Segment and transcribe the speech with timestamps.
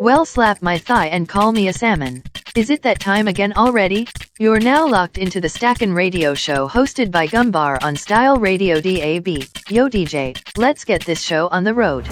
[0.00, 2.22] Well, slap my thigh and call me a salmon.
[2.56, 4.08] Is it that time again already?
[4.38, 9.28] You're now locked into the Stackin' Radio Show hosted by Gumbar on Style Radio DAB.
[9.68, 12.06] Yo, DJ, let's get this show on the road.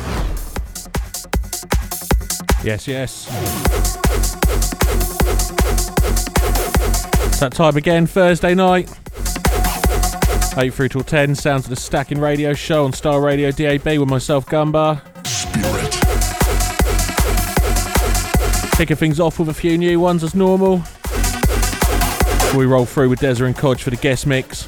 [2.63, 3.27] Yes, yes.
[7.27, 8.91] It's that time again, Thursday night.
[10.59, 14.09] 8 through till 10, sounds of the Stacking Radio Show on Star Radio DAB with
[14.09, 15.01] myself, Gumbar.
[15.25, 15.95] Spirit.
[18.77, 20.83] Kicking things off with a few new ones as normal.
[22.57, 24.67] We roll through with Deza and Kodge for the guest mix.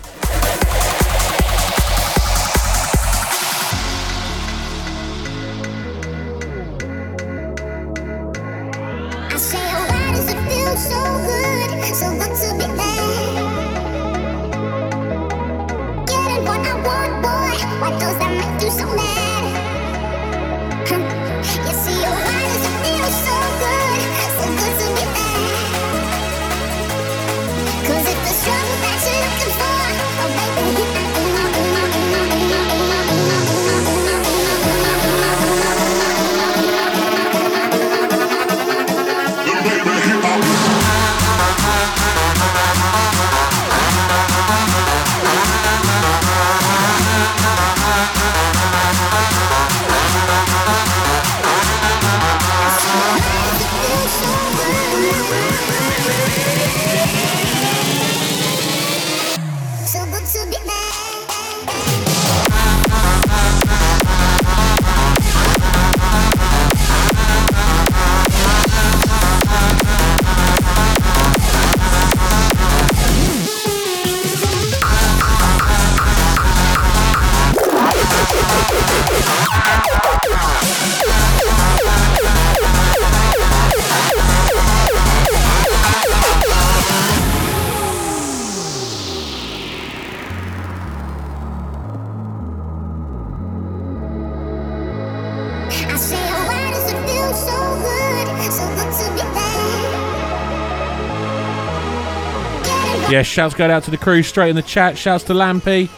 [103.20, 104.97] Yeah, shouts go out to the crew straight in the chat.
[104.97, 105.91] Shouts to Lampy.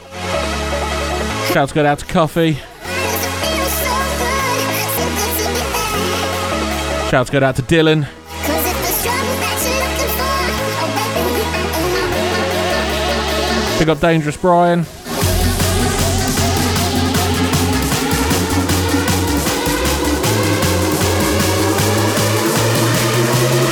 [1.52, 2.54] Shouts go out to Coffee.
[7.12, 8.08] Shouts go out to Dylan.
[13.78, 14.82] Big up Dangerous Brian.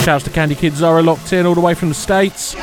[0.04, 2.54] Shouts to Candy Kid Zara locked in all the way from the States.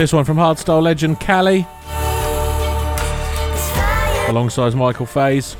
[0.00, 1.66] This one from hardstyle legend Cali,
[4.30, 5.56] alongside Michael Faze.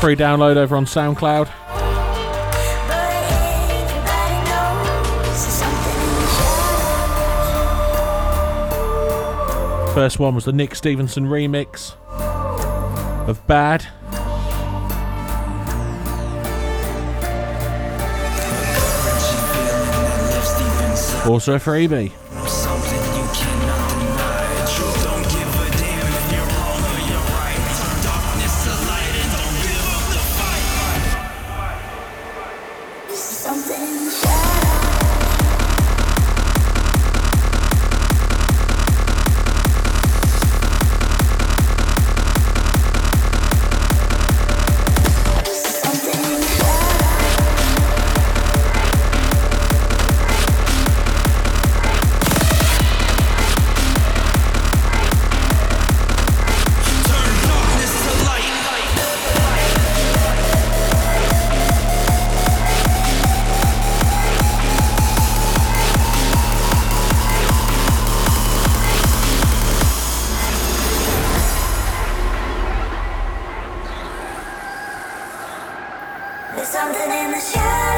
[0.00, 1.46] Free download over on SoundCloud.
[9.92, 11.94] First one was the Nick Stevenson remix
[13.28, 13.86] of Bad.
[21.30, 22.12] Also a freebie.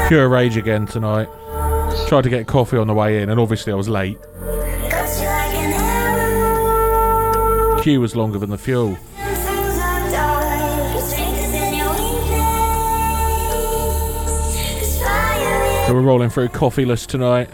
[0.09, 1.29] Pure rage again tonight.
[2.09, 4.17] Tried to get coffee on the way in, and obviously I was late.
[7.83, 8.97] Queue was longer than the fuel.
[15.87, 17.51] So we're rolling through coffeeless tonight.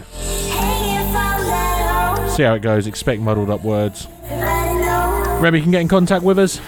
[2.30, 2.86] See how it goes.
[2.86, 4.06] Expect muddled up words.
[4.30, 6.60] Remember, you can get in contact with us.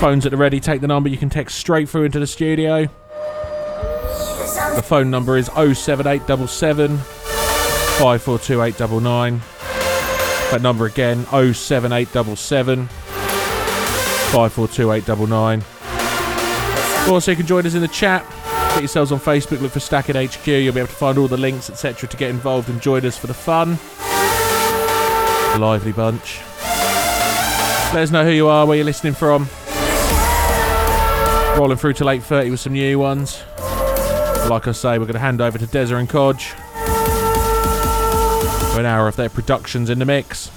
[0.00, 0.58] Phone's at the ready.
[0.58, 1.10] Take the number.
[1.10, 2.88] You can text straight through into the studio.
[4.76, 9.40] The phone number is 07877 542899.
[10.50, 15.62] That number again 07877 542899.
[17.10, 18.22] Also, you can join us in the chat.
[18.74, 20.46] Get yourselves on Facebook, look for Stackin HQ.
[20.46, 23.16] You'll be able to find all the links, etc., to get involved and join us
[23.16, 23.78] for the fun.
[25.58, 26.42] Lively bunch.
[27.94, 29.48] Let us know who you are, where you're listening from.
[31.58, 33.42] Rolling through till 8.30 with some new ones.
[34.48, 36.52] Like I say, we're going to hand over to Deza and Kodge.
[38.72, 40.52] For an hour of their productions in the mix.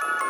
[0.00, 0.29] Bye.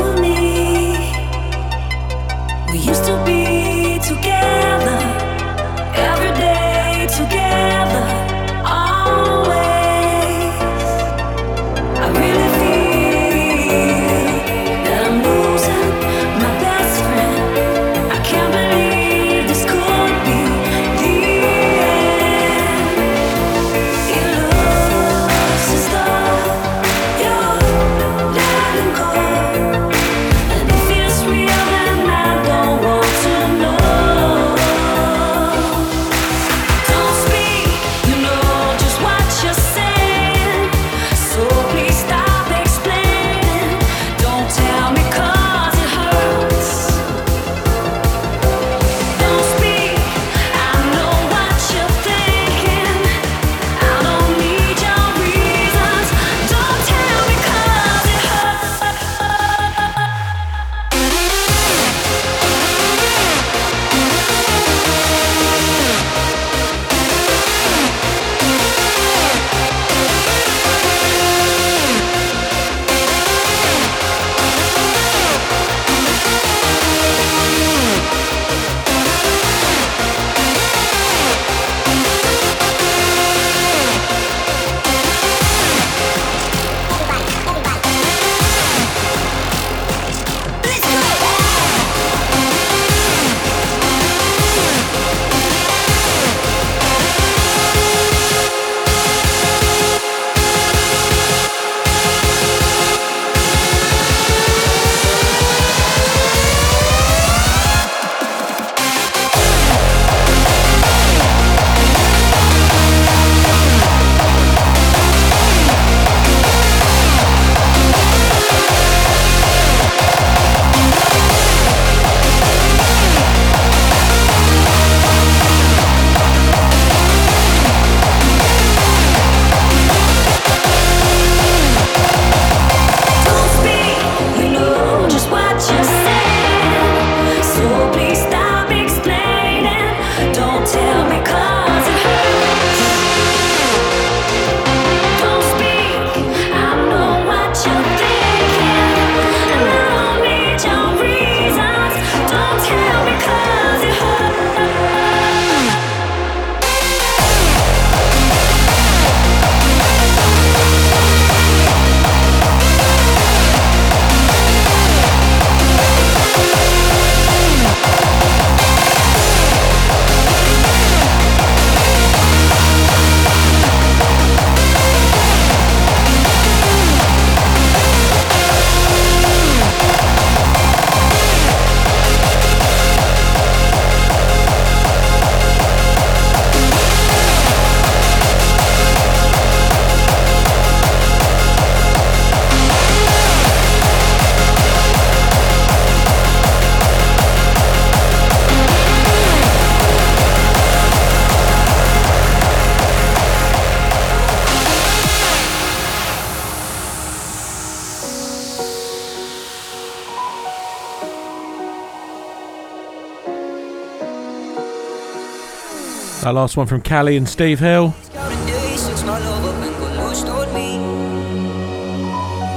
[216.33, 217.93] Last one from Callie and Steve Hill.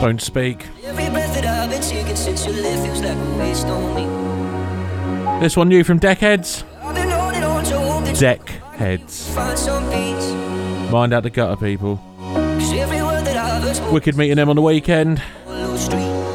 [0.00, 0.66] Don't speak.
[5.40, 6.62] This one new from Deckheads.
[8.16, 9.34] Deckheads.
[10.90, 12.00] Mind out the gutter, people.
[13.92, 15.20] Wicked meeting them on the weekend.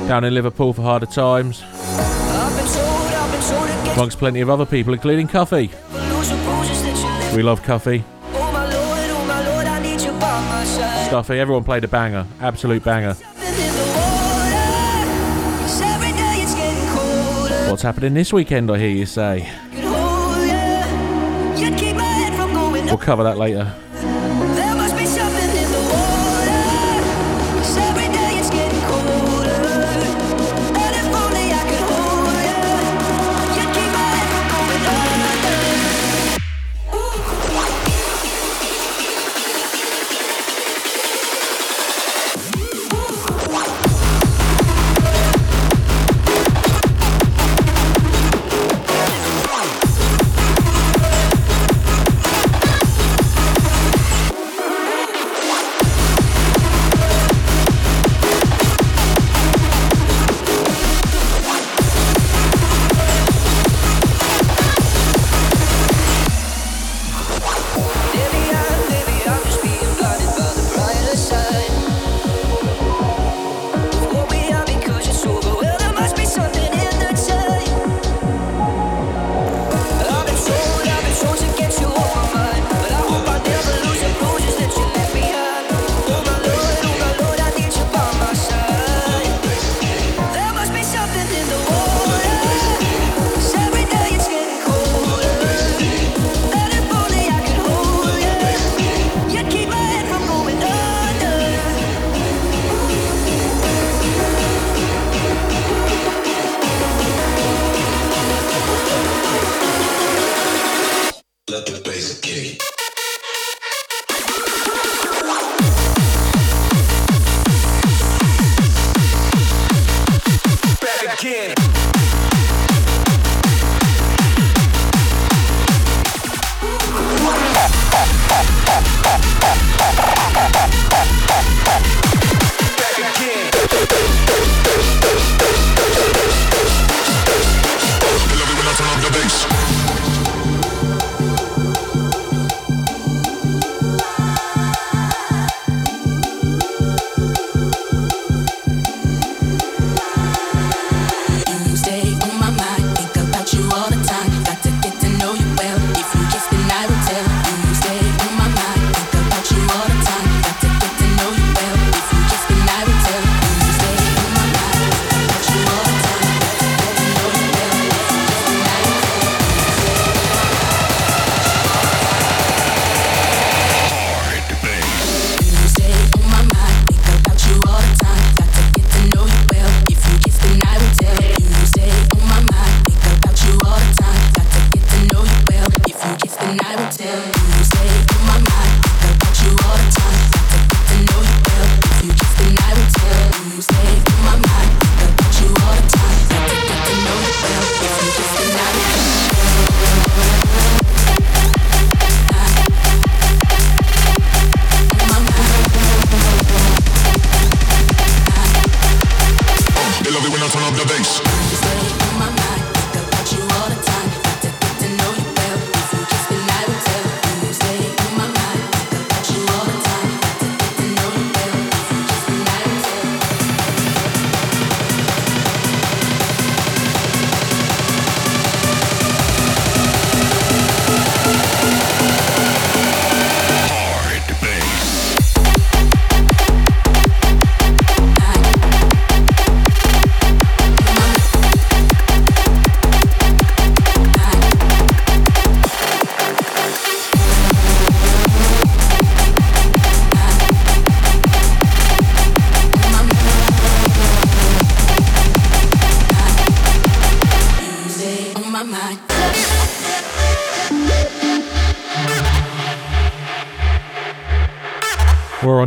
[0.07, 1.63] Down in Liverpool for harder times.
[3.93, 5.71] Amongst plenty of other people, including Coffee.
[7.35, 8.03] We love Cuffy.
[11.07, 13.13] Stuffy, everyone played a banger, absolute banger.
[17.69, 19.49] What's happening this weekend, I hear you say?
[22.85, 23.73] We'll cover that later.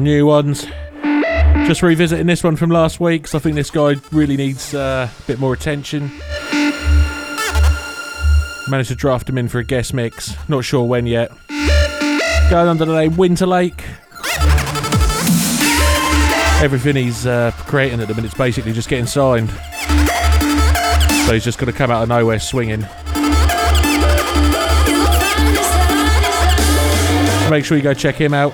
[0.03, 0.67] some new ones.
[1.67, 5.09] Just revisiting this one from last week because I think this guy really needs uh,
[5.09, 6.11] a bit more attention.
[8.69, 11.31] Managed to draft him in for a guest mix, not sure when yet.
[12.51, 13.85] Going under the name Winter Lake.
[16.63, 19.51] Everything he's uh, creating at the minute is basically just getting signed.
[21.27, 22.81] So he's just going to come out of nowhere swinging.
[27.51, 28.53] Make sure you go check him out.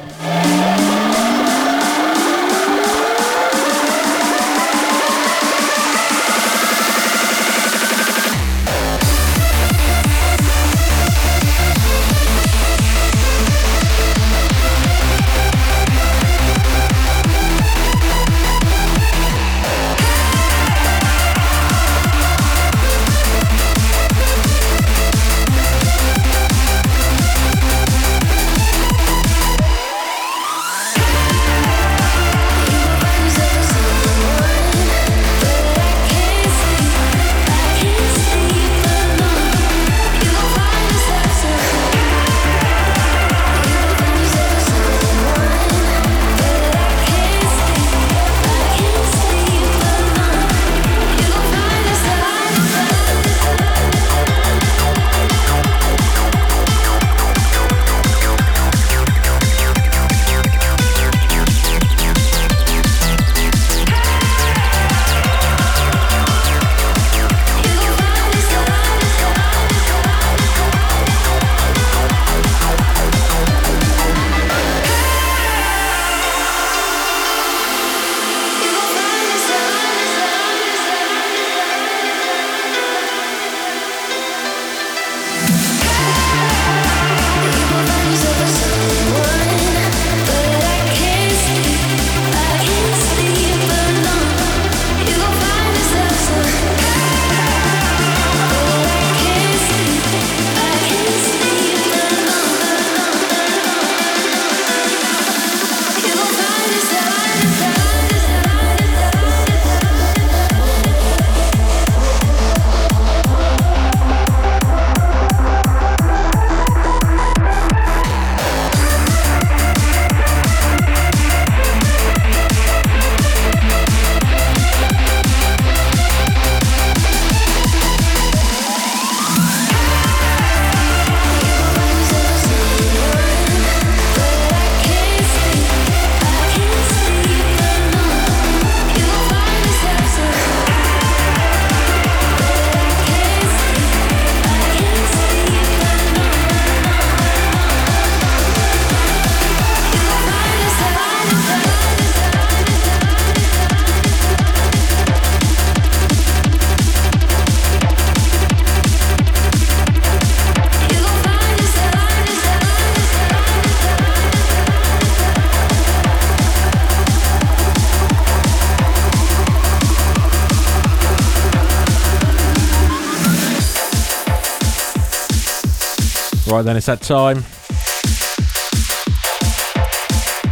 [176.59, 177.45] Right then, it's that time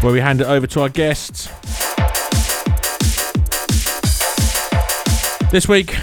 [0.04, 1.48] where we hand it over to our guests.
[5.50, 5.96] This week,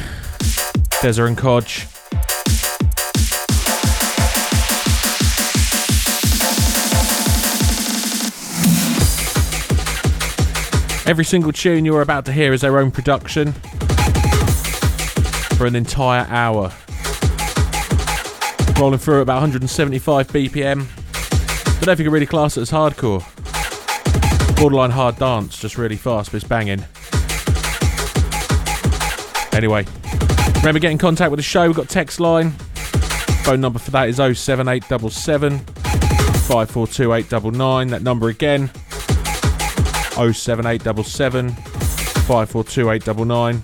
[0.99, 1.87] Deza and Kodge.
[11.07, 13.53] Every single tune you're about to hear is their own production
[15.53, 16.73] for an entire hour.
[18.83, 20.75] Rolling through at about 175 BPM.
[20.75, 23.23] Don't think you can really class it as hardcore.
[24.57, 26.83] Borderline hard dance, just really fast, but it's banging.
[29.53, 29.85] Anyway,
[30.57, 31.65] remember get in contact with the show.
[31.65, 32.49] We've got text line.
[33.45, 37.87] Phone number for that is 07877 542899.
[37.87, 38.67] That number again
[40.17, 43.63] 07877 542899.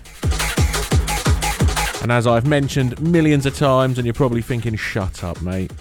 [2.01, 5.71] And as I've mentioned millions of times, and you're probably thinking, shut up, mate.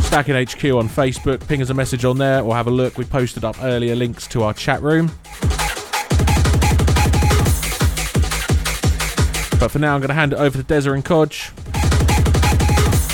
[0.00, 2.96] Stacking HQ on Facebook, ping us a message on there or have a look.
[2.96, 5.08] We posted up earlier links to our chat room.
[9.60, 11.50] But for now, I'm going to hand it over to Deza and Kodge.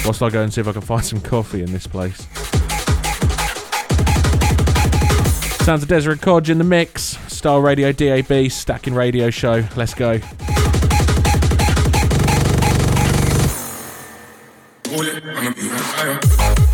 [0.04, 2.18] Whilst I go and see if I can find some coffee in this place.
[5.64, 7.18] Sounds of Deza and Kodge in the mix.
[7.26, 9.64] Style Radio DAB, Stacking Radio Show.
[9.74, 10.20] Let's go.
[14.96, 16.73] This is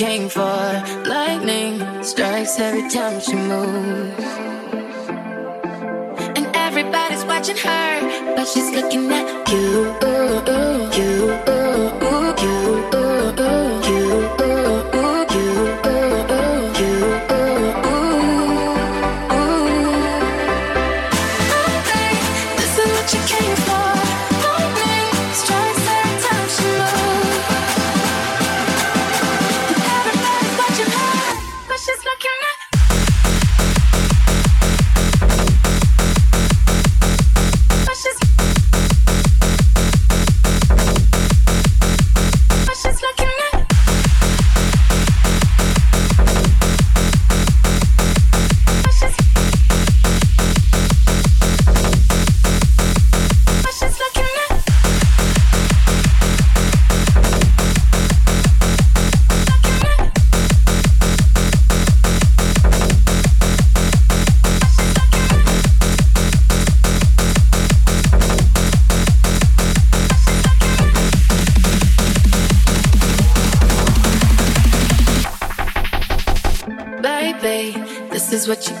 [0.00, 0.49] Came for.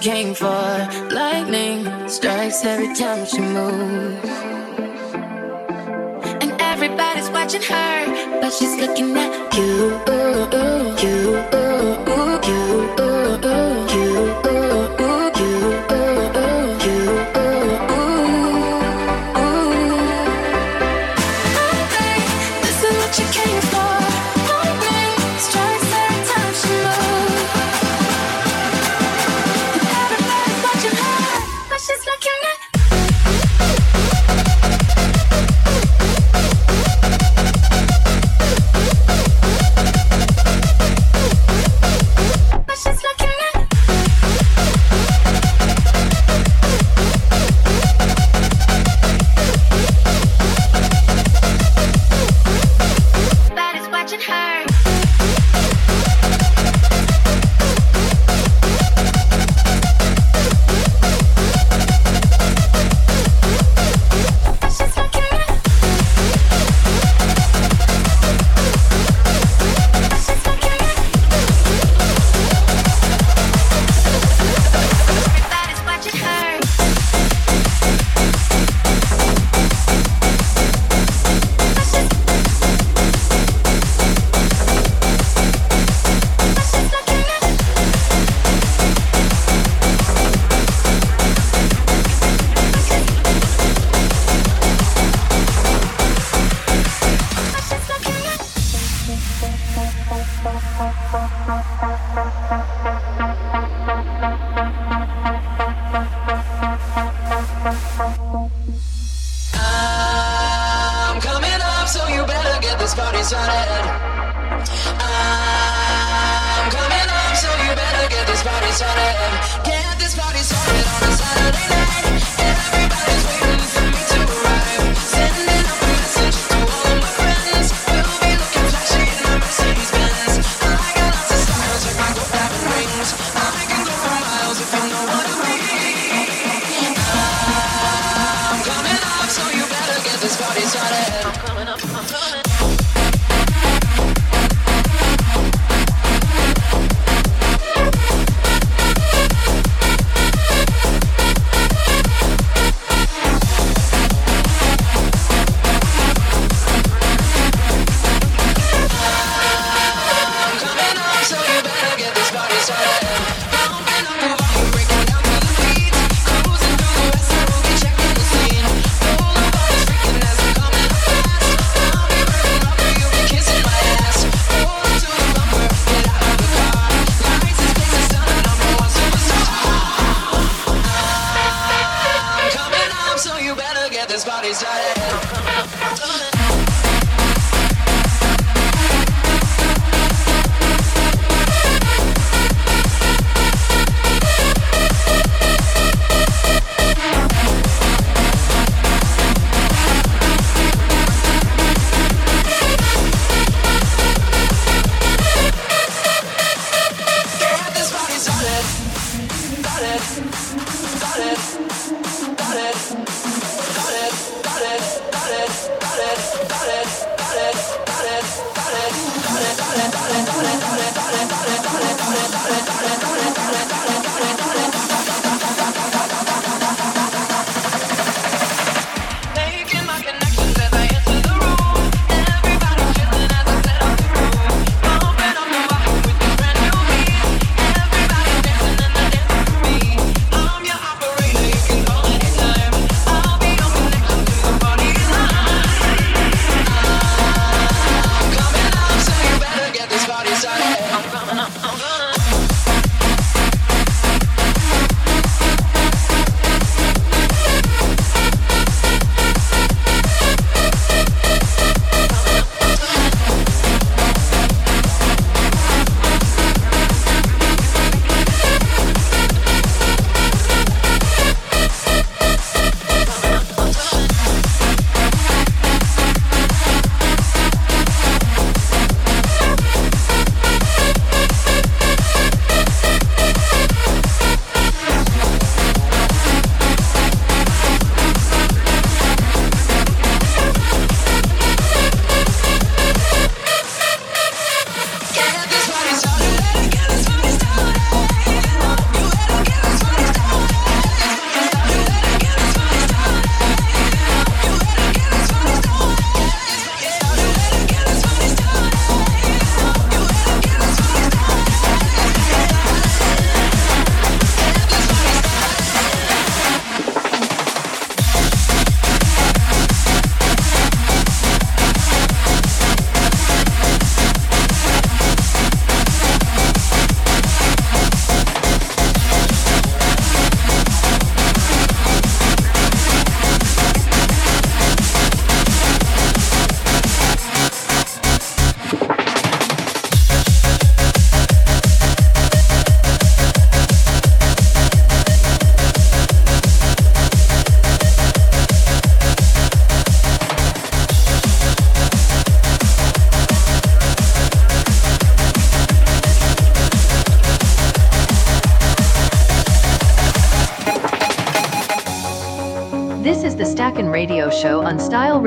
[0.00, 0.88] Came for.
[1.10, 4.28] Lightning strikes every time she moves.
[6.40, 9.49] And everybody's watching her, but she's looking at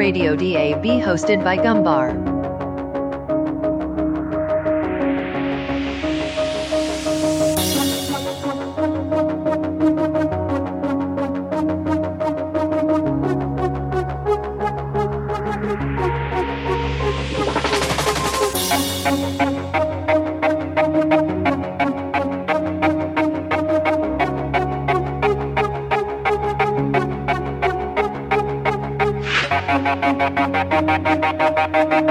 [0.03, 2.12] Radio DAB hosted by Gumbar.
[31.73, 32.03] For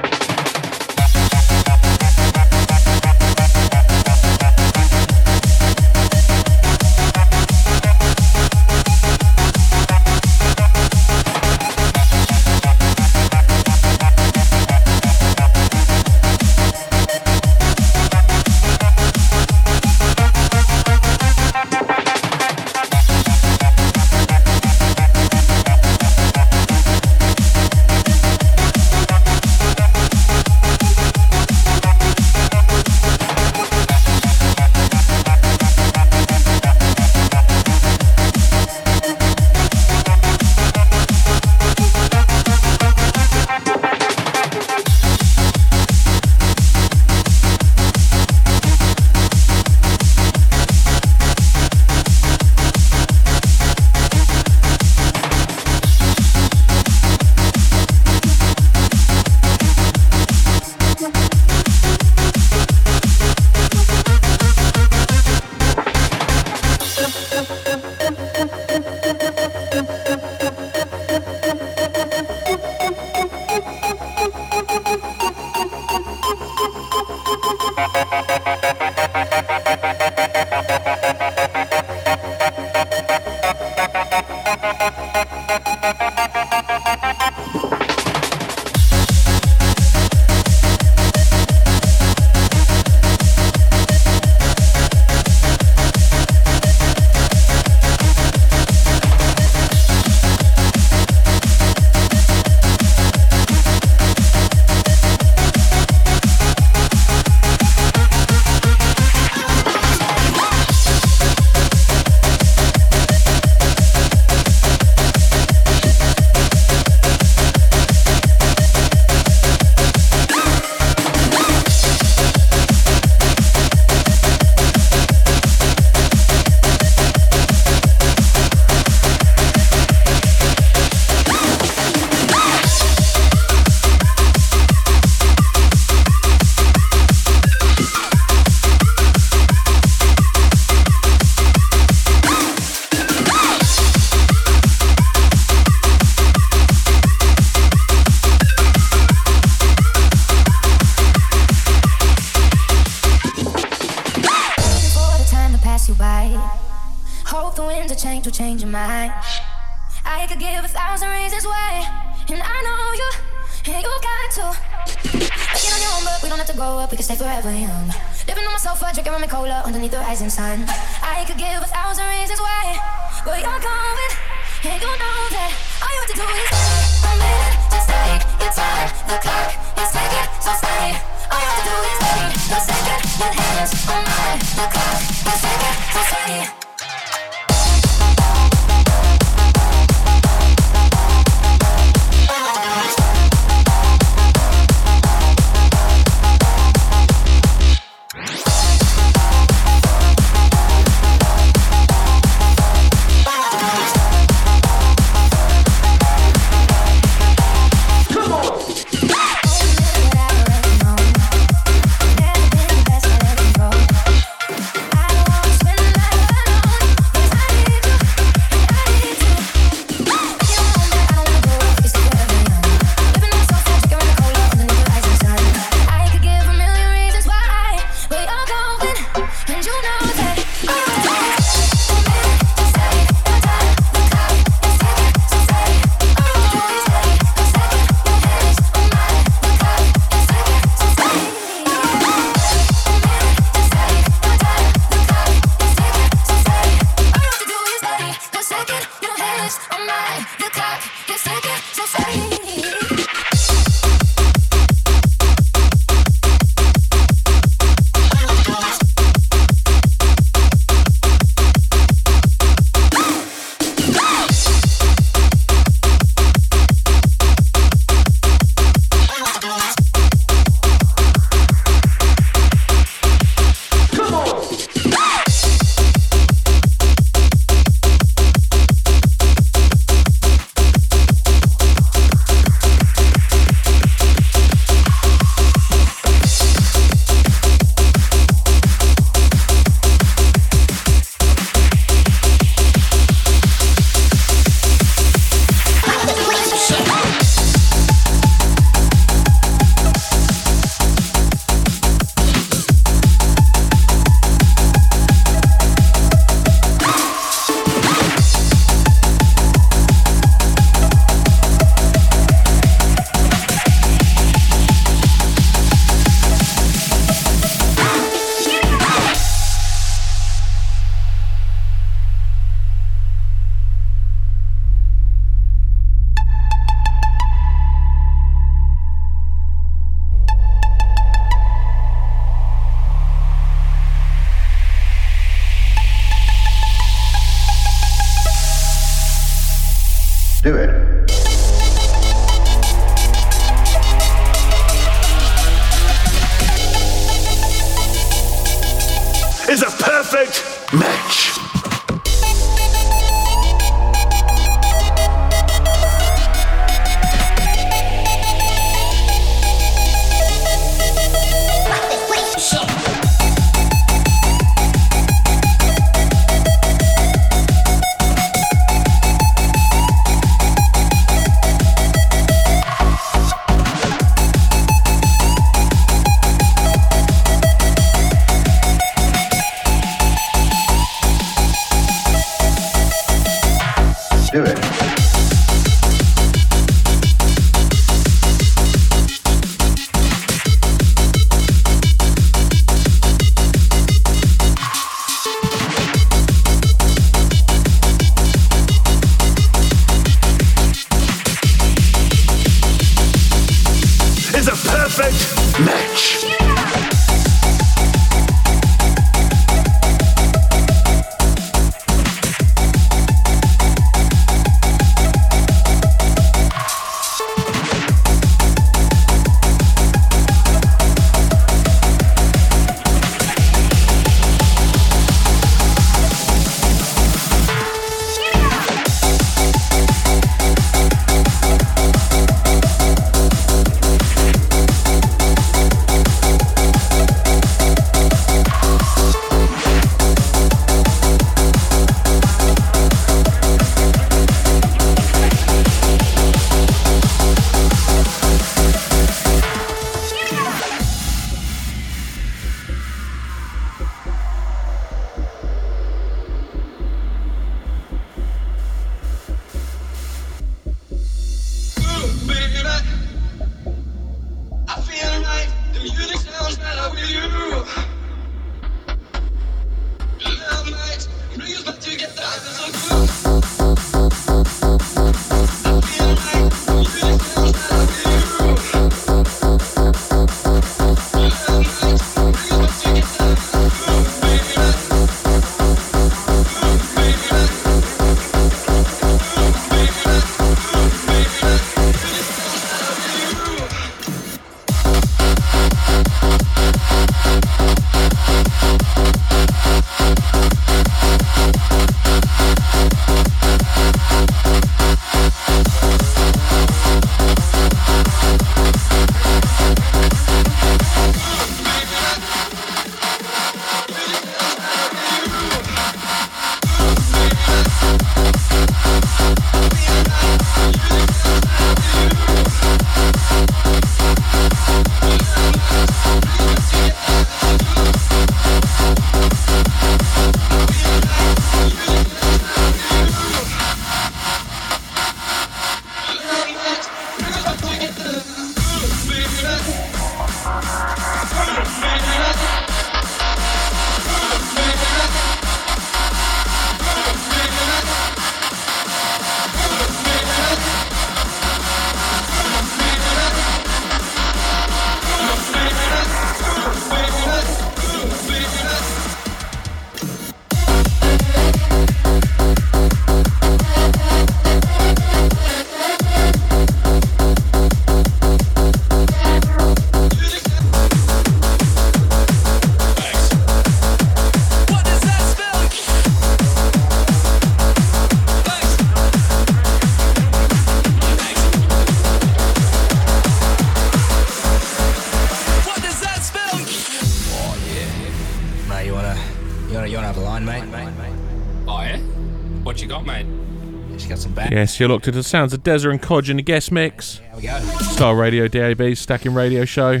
[594.64, 597.20] Yes, you're locked into the sounds of Desert and Codge in the guest mix.
[597.36, 597.60] We go.
[597.82, 600.00] Star Radio DAB Stackin Radio Show.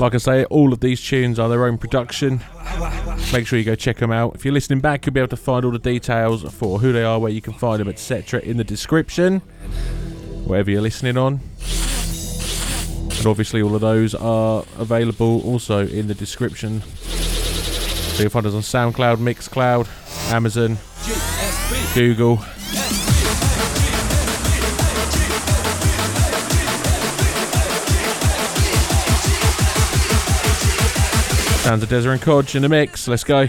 [0.00, 2.40] Like I say, all of these tunes are their own production.
[3.32, 4.34] Make sure you go check them out.
[4.34, 7.04] If you're listening back, you'll be able to find all the details for who they
[7.04, 9.38] are, where you can find them, etc., in the description,
[10.44, 11.38] wherever you're listening on.
[13.16, 16.80] And obviously, all of those are available also in the description.
[16.80, 20.78] So you'll find us on SoundCloud, Mixcloud, Amazon,
[21.94, 22.38] Google.
[31.62, 33.06] Sounds of Desert and Codge in the mix.
[33.06, 33.48] Let's go.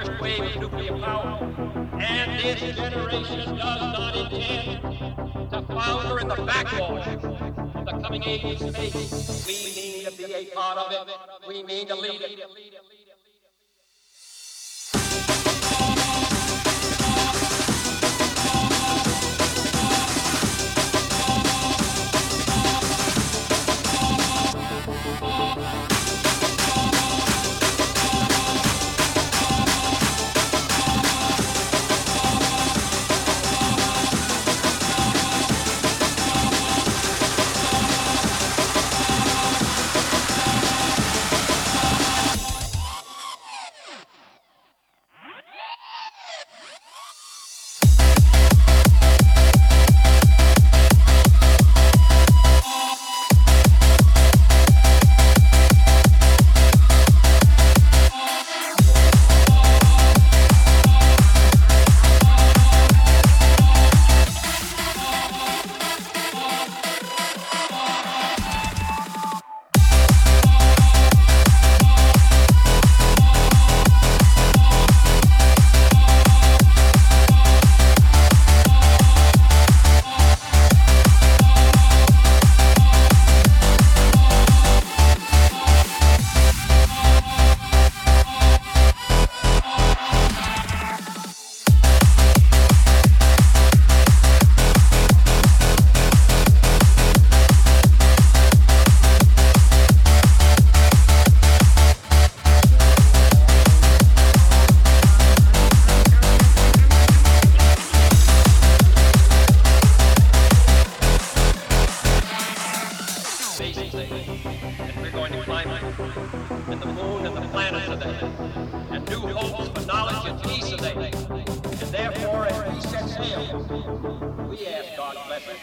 [123.69, 125.57] We ask God's blessing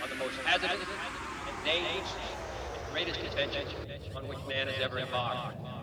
[0.00, 0.88] on the most hazardous
[1.48, 2.06] and dangerous
[2.74, 3.64] and greatest adventure
[4.16, 5.81] on which man has ever embarked.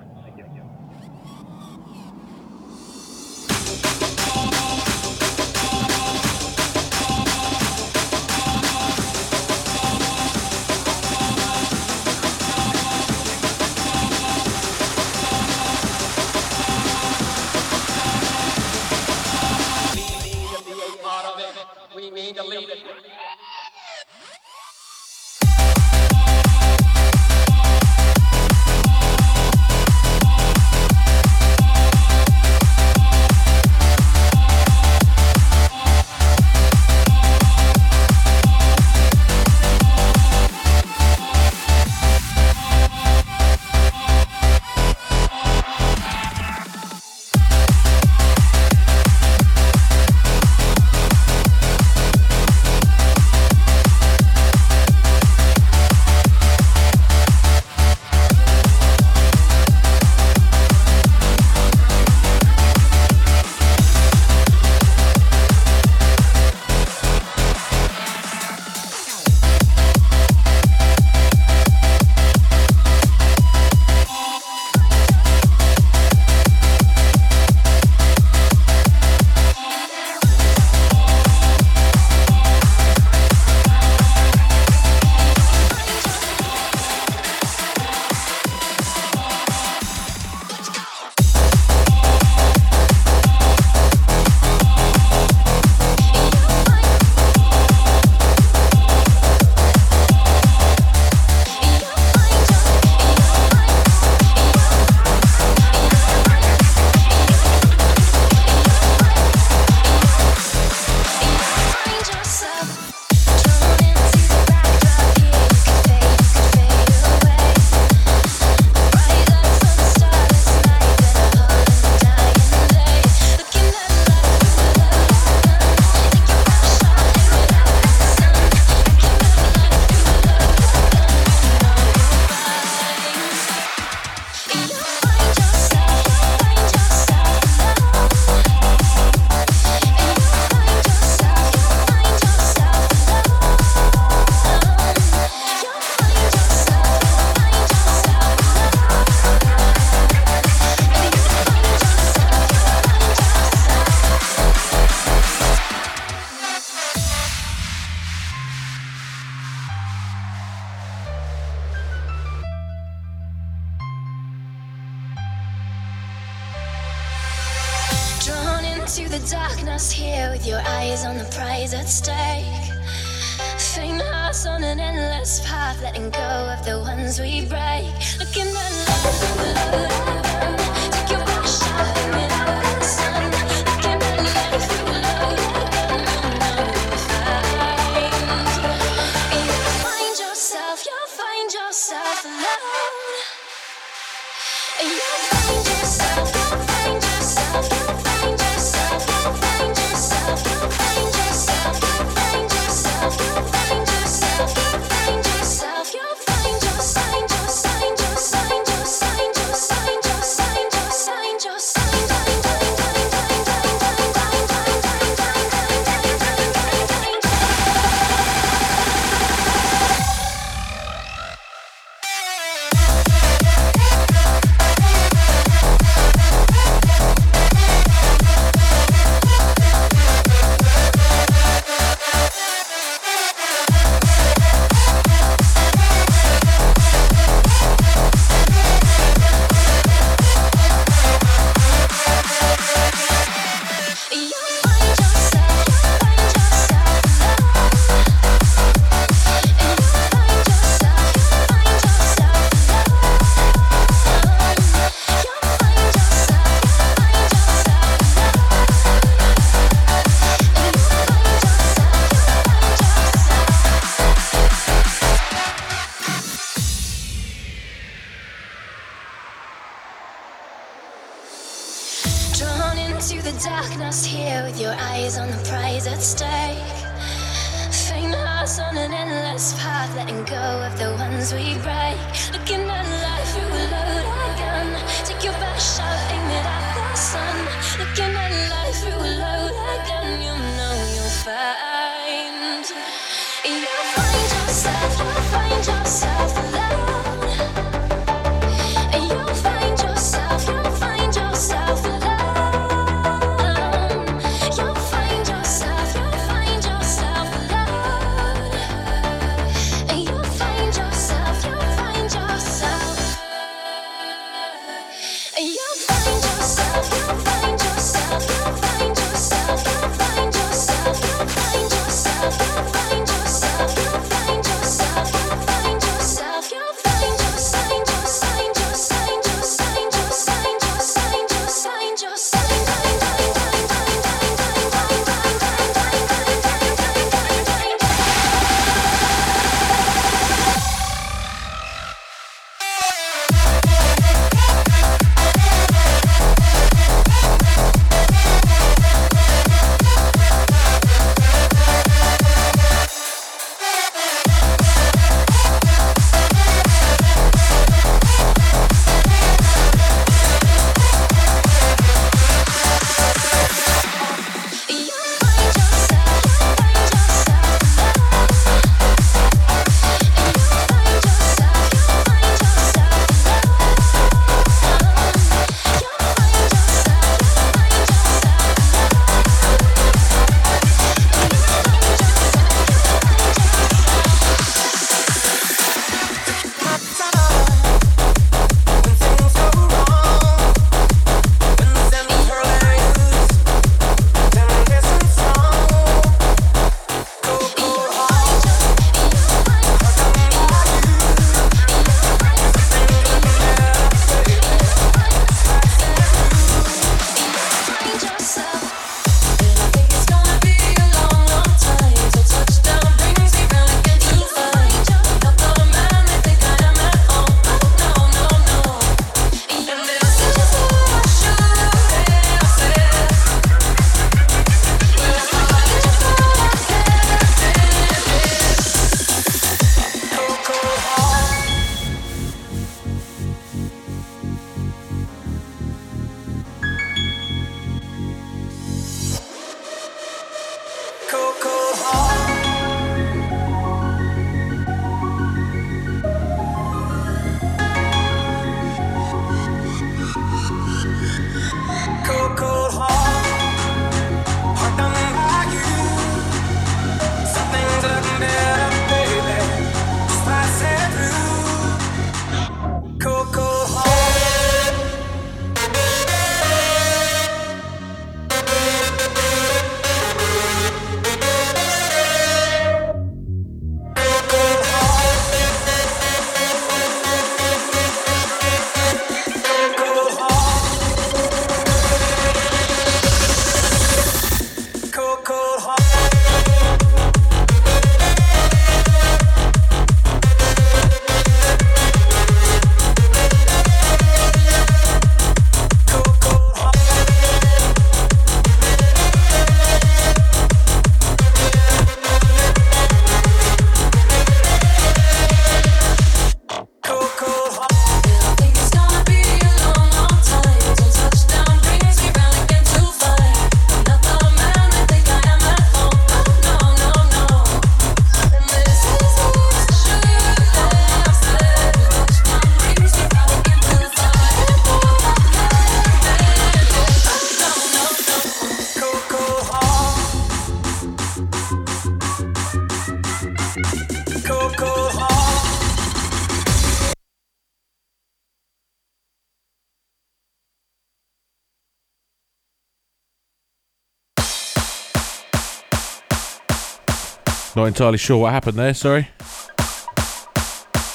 [547.60, 549.10] Not entirely sure what happened there, sorry.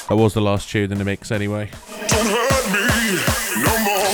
[0.08, 1.68] That was the last tune in the mix anyway.
[2.08, 3.18] Don't hurt me
[3.62, 4.10] no more.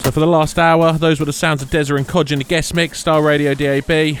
[0.00, 2.44] So for the last hour, those were the sounds of Deza and Kodge in the
[2.46, 4.16] guest mix, Star Radio DAB,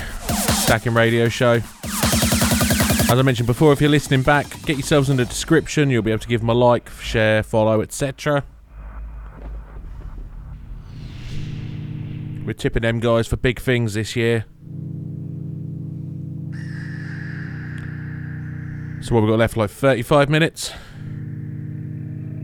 [0.58, 1.54] Stackin Radio Show.
[1.54, 5.88] As I mentioned before, if you're listening back, get yourselves in the description.
[5.88, 8.44] You'll be able to give them a like, share, follow, etc.
[12.50, 14.44] We're tipping them guys for big things this year.
[19.02, 20.72] So what we've got left, like 35 minutes.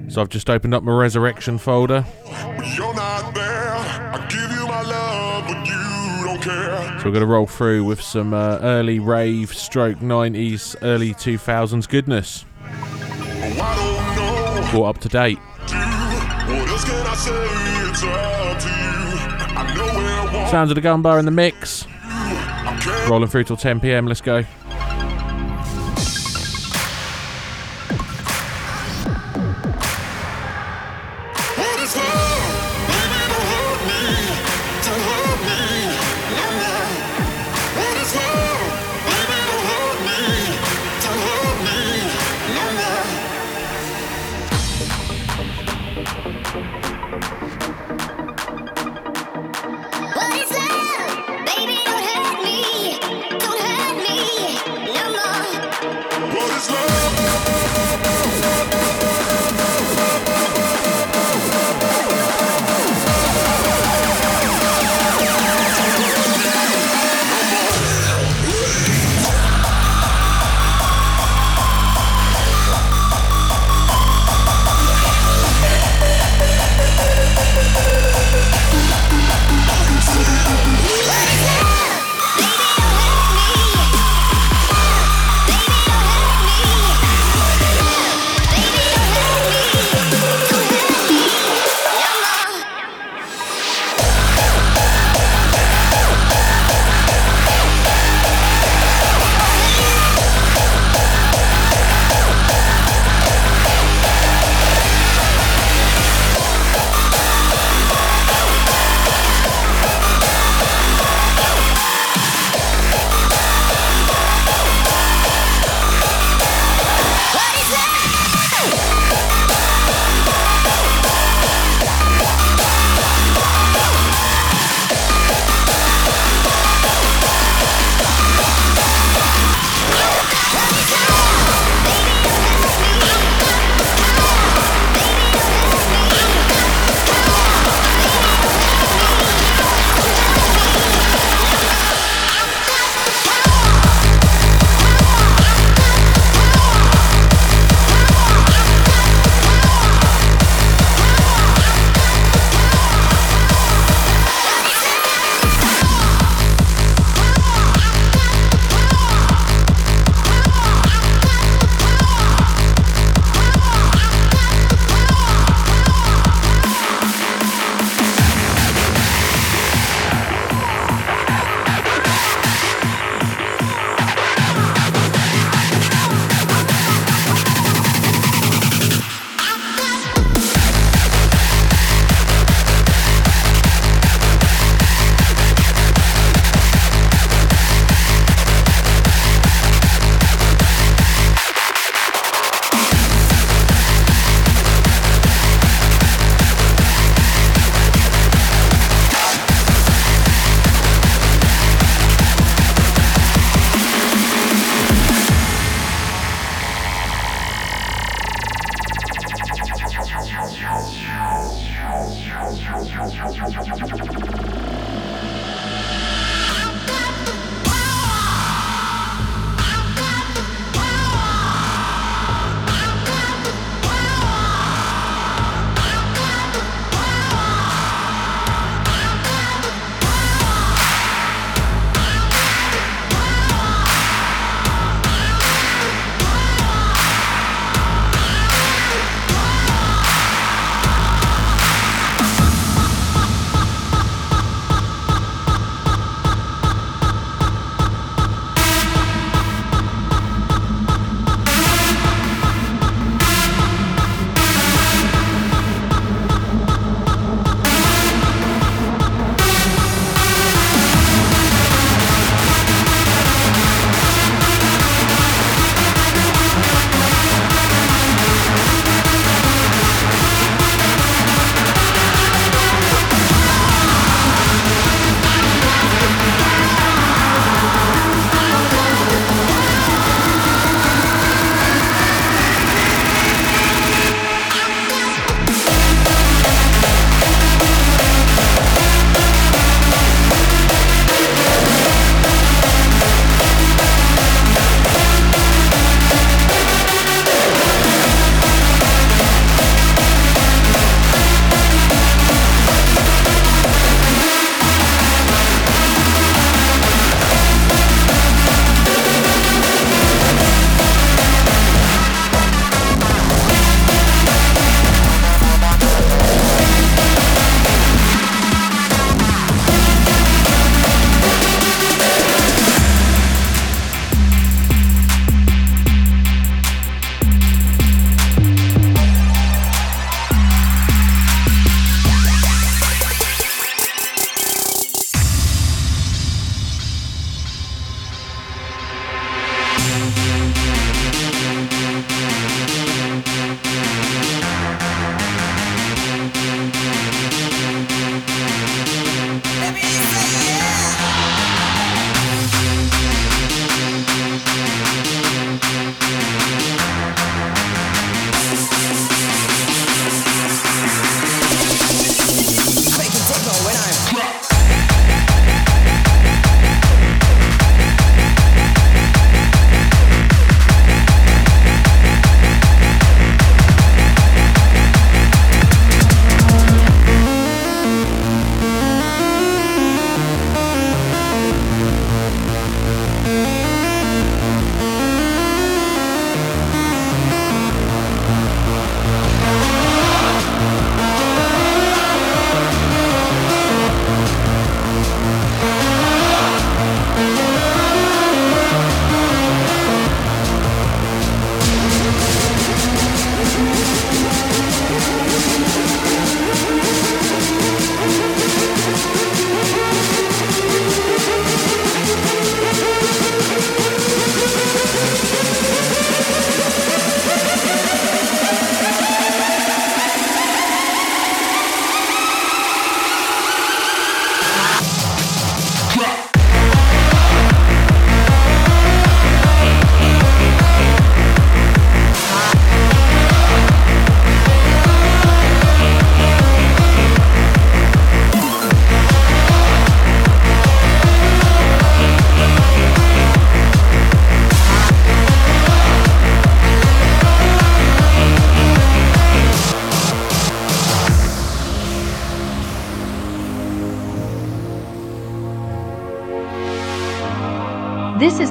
[0.06, 2.06] So I've just opened up my resurrection folder.
[2.24, 3.74] You're not there.
[3.74, 7.00] I give you my love, but you don't care.
[7.00, 11.88] So we're going to roll through with some uh, early rave, stroke 90s, early 2000s
[11.88, 12.44] goodness.
[14.72, 15.40] All up to date.
[20.50, 21.86] Sounds of the gun bar in the mix.
[23.08, 24.06] Rolling through till 10 pm.
[24.06, 24.44] Let's go.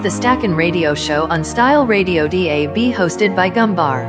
[0.06, 4.06] The Stackin' Radio Show on Style Radio DAB hosted by Gumbar.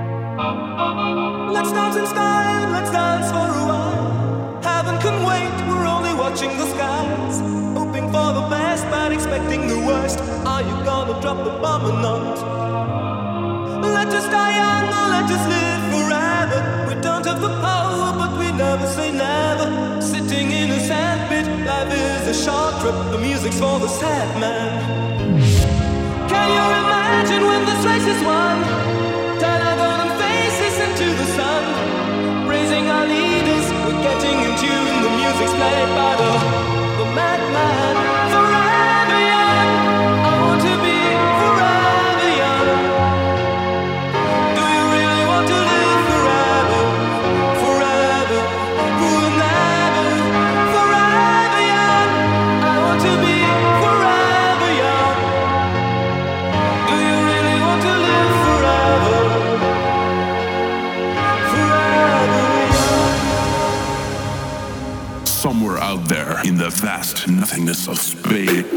[1.51, 4.60] Let's dance in style, let's dance for a while.
[4.62, 7.40] Heaven can wait, we're only watching the skies.
[7.73, 10.20] Hoping for the best, but expecting the worst.
[10.44, 12.36] Are you gonna drop the bomb or not?
[13.81, 14.52] Let us die
[15.16, 16.60] let us live forever.
[16.89, 20.02] We don't have the power, but we never say never.
[20.02, 22.97] Sitting in a sandpit, life is a short trip.
[23.12, 24.76] The music's for the sad man.
[34.06, 35.02] Getting in tune.
[35.02, 36.66] The music's played by the,
[66.81, 68.76] vast nothingness of space.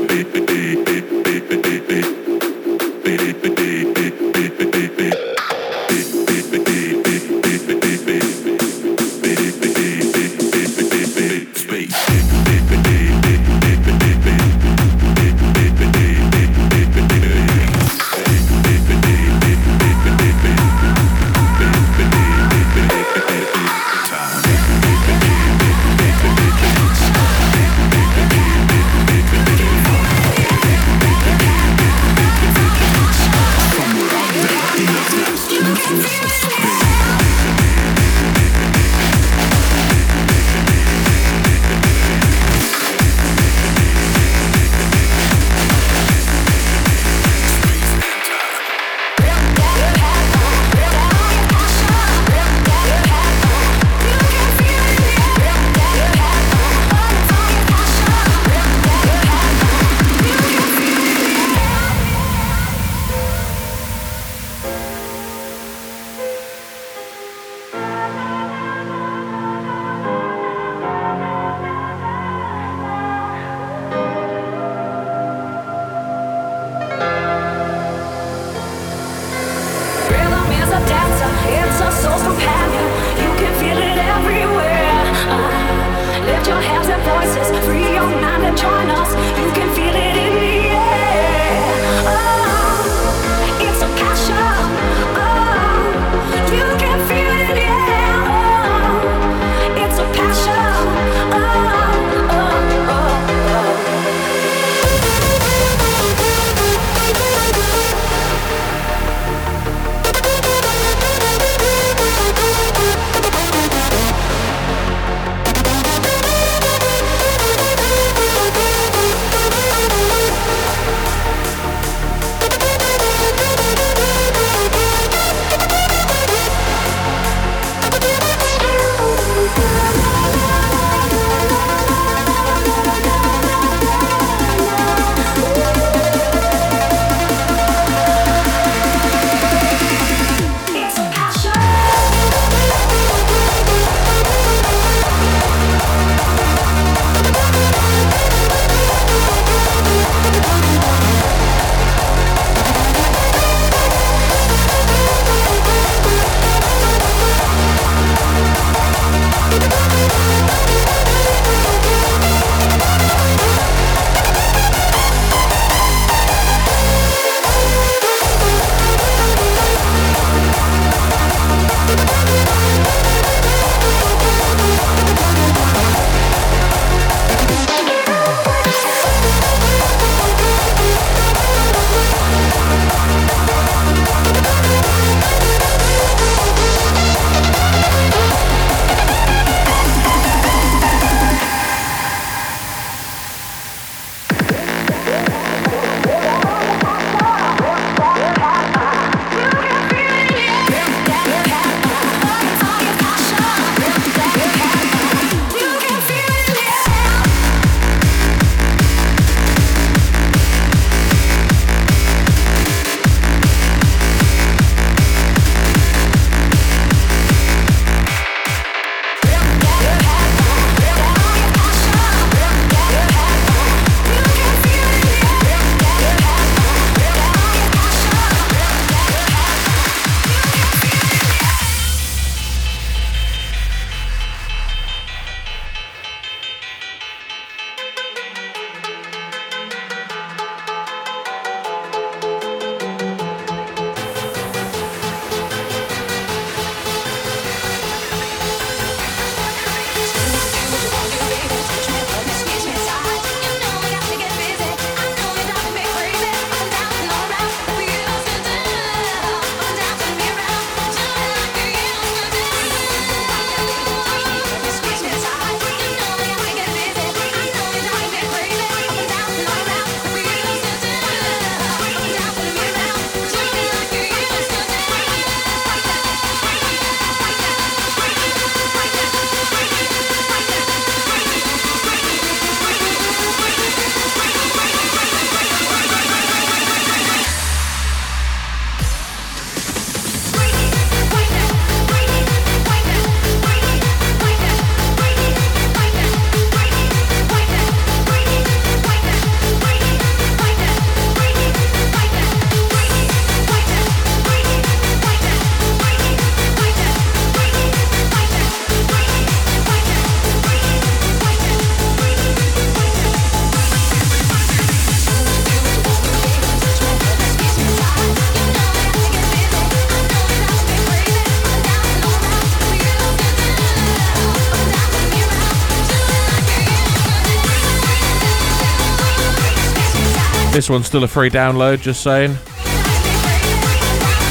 [330.69, 332.35] One's still a free download, just saying.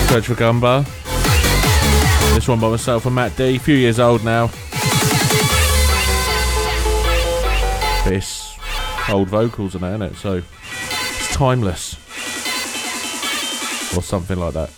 [0.07, 0.85] Search for Gumbar.
[2.35, 4.47] This one by myself and Matt D, a few years old now.
[8.09, 8.57] This
[9.09, 10.15] old vocals and it?
[10.15, 11.95] So it's timeless.
[13.97, 14.78] Or something like that.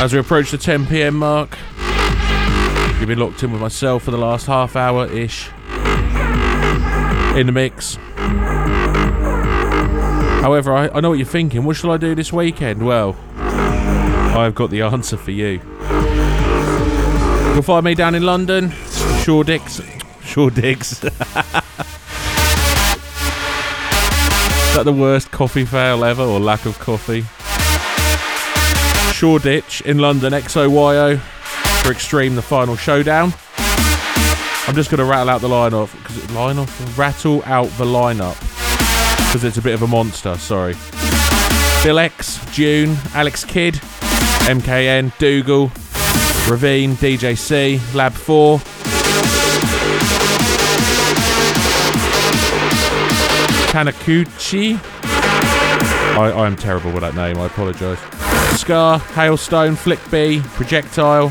[0.00, 1.56] As we approach the 10 pm mark,
[3.00, 5.48] You've been locked in with myself for the last half hour ish.
[7.34, 7.94] In the mix.
[10.42, 11.64] However, I, I know what you're thinking.
[11.64, 12.84] What shall I do this weekend?
[12.84, 15.62] Well, I've got the answer for you.
[17.54, 18.70] You'll find me down in London,
[19.22, 19.80] Shoreditch.
[20.22, 20.80] Shoreditch.
[20.92, 21.08] Is
[24.76, 27.24] that the worst coffee fail ever or lack of coffee?
[29.14, 31.18] Shoreditch in London, XOYO
[31.82, 33.32] for Extreme, the final showdown.
[34.66, 38.38] I'm just going to rattle out the line off because rattle out the lineup
[39.26, 40.36] because it's a bit of a monster.
[40.36, 40.74] Sorry.
[41.82, 45.70] Bill X, June, Alex Kidd, MKN, Dougal,
[46.48, 48.58] Ravine, DJC, Lab 4.
[53.70, 54.78] Kanakuchi.
[56.16, 58.19] I, I am terrible with that name, I apologise.
[58.56, 61.30] Scar, Hailstone, Flick B, Projectile,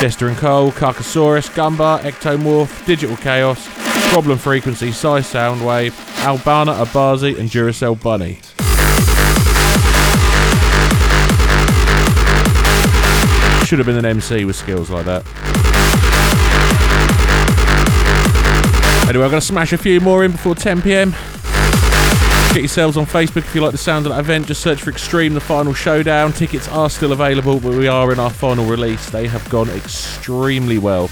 [0.00, 3.68] Jester and Cole, Carcasaurus, Gumbar, Ectomorph, Digital Chaos,
[4.10, 5.92] Problem Frequency, Psy Soundwave,
[6.22, 8.38] Albana Abazi, and Duracell Bunny.
[13.66, 15.24] Should have been an MC with skills like that.
[19.08, 21.14] Anyway, I'm going to smash a few more in before 10 pm.
[22.52, 24.48] Get yourselves on Facebook if you like the sound of that event.
[24.48, 26.32] Just search for Extreme, the final showdown.
[26.32, 29.08] Tickets are still available, but we are in our final release.
[29.08, 31.08] They have gone extremely well.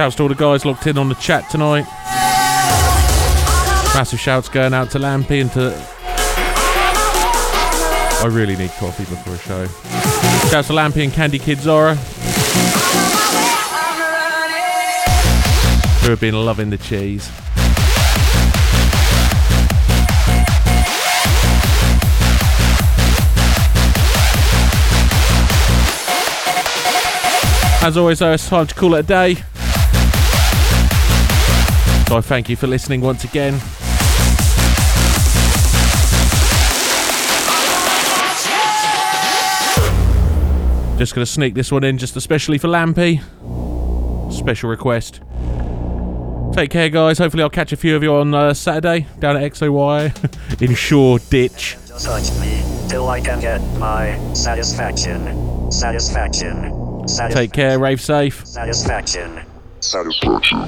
[0.00, 1.84] Shouts to all the guys locked in on the chat tonight.
[3.94, 5.74] Massive shouts going out to Lampy and to.
[8.22, 9.66] I really need coffee before a show.
[10.48, 11.96] Shouts to Lampy and Candy Kid Zora.
[15.96, 17.30] Who have been loving the cheese.
[27.82, 29.44] As always, though, it's time to call it a day.
[32.10, 33.60] So I thank you for listening once again.
[40.98, 43.22] Just going to sneak this one in just especially for Lampy.
[44.30, 45.20] Special request.
[46.52, 47.16] Take care, guys.
[47.18, 51.20] Hopefully, I'll catch a few of you on uh, Saturday down at XOY in Shore
[51.30, 51.76] Ditch.
[52.02, 55.70] Touch me till I can get my satisfaction.
[55.70, 57.08] Satisfaction.
[57.08, 58.44] Satis- Take care, rave safe.
[58.46, 59.40] Satisfaction.
[59.80, 60.58] Satisfaction.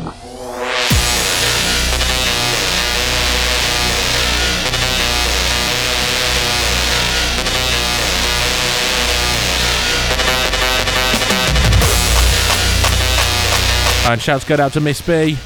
[14.05, 15.39] And shouts go out to Miss B,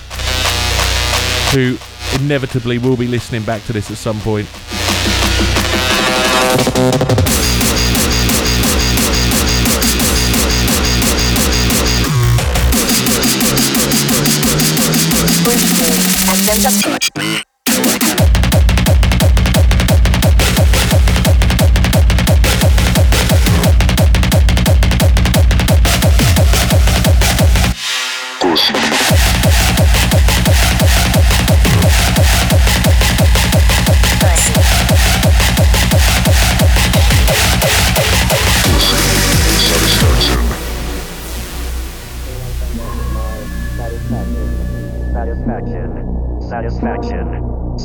[1.52, 1.76] who
[2.20, 4.48] inevitably will be listening back to this at some point.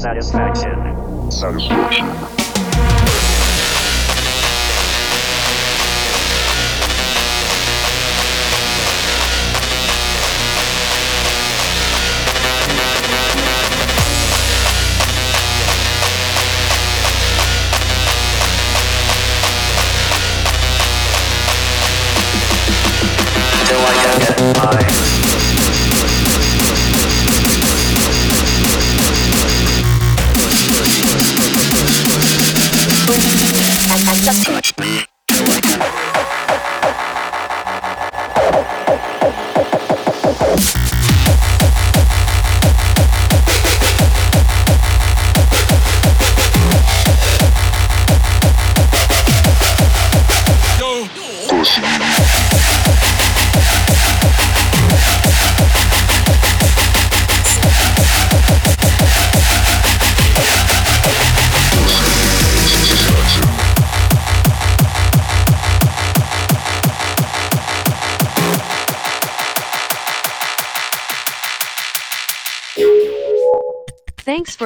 [0.02, 1.30] Satisfaction.
[1.30, 2.41] Satisfaction.